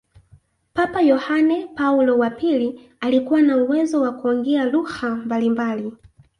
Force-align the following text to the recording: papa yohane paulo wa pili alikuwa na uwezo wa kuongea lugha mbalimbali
papa 0.73 1.01
yohane 1.01 1.67
paulo 1.67 2.17
wa 2.17 2.29
pili 2.29 2.89
alikuwa 2.99 3.41
na 3.41 3.57
uwezo 3.57 4.01
wa 4.01 4.11
kuongea 4.13 4.65
lugha 4.65 5.15
mbalimbali 5.15 5.91